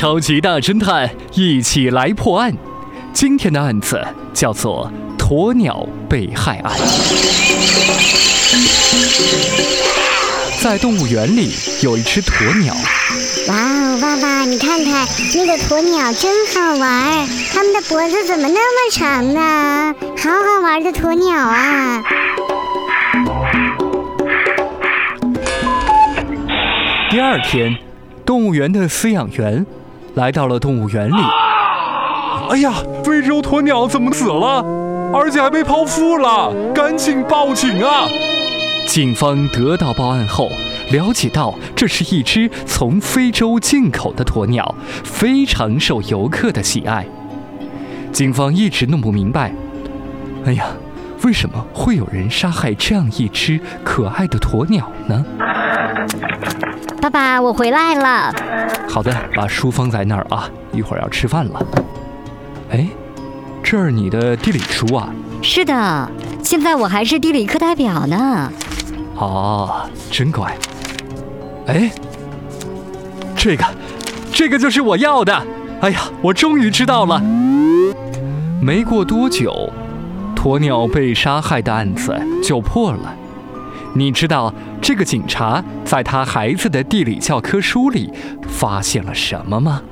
[0.00, 2.56] 超级大侦探一起来破案。
[3.12, 6.72] 今天的案子叫做鸵鸟被害案。
[10.58, 11.52] 在动物园里
[11.82, 12.74] 有一只鸵鸟，
[13.48, 19.94] 哇哦，爸爸，你看看那个鸵鸟真好玩，它们的脖子怎么那么长呢？
[20.16, 22.02] 好好玩的鸵鸟啊！
[27.10, 27.76] 第二天，
[28.24, 29.66] 动物园的饲养员
[30.14, 31.22] 来到了动物园里。
[32.50, 32.72] 哎呀，
[33.04, 34.64] 非洲鸵鸟怎么死了？
[35.12, 38.08] 而且还被剖腹了，赶紧报警啊！
[38.86, 40.50] 警方得到报案后，
[40.90, 47.06] 了解到这是一只从非洲进口的鸵鸟，非常受游客的喜爱。
[48.12, 49.52] 警方一直弄不明白，
[50.44, 50.66] 哎呀，
[51.22, 55.24] 为什么会有人杀害这样一只可爱的鸵鸟呢？
[57.00, 58.34] 爸爸，我回来了。
[58.86, 61.66] 好的，把书放在那儿啊，一会儿要吃饭了。
[62.70, 62.86] 哎，
[63.62, 65.08] 这是你的地理书啊？
[65.40, 66.10] 是的，
[66.42, 68.52] 现在我还是地理课代表呢。
[69.16, 70.54] 哦，真乖。
[71.66, 71.90] 哎，
[73.34, 73.64] 这个，
[74.30, 75.34] 这个就是我要的。
[75.80, 77.18] 哎呀，我终于知道了。
[78.60, 79.70] 没过多久，
[80.36, 83.14] 鸵鸟被杀害的案子就破了。
[83.94, 88.12] 你知道这个警察在他孩子的地理教科书里
[88.48, 89.82] 发现了什么吗？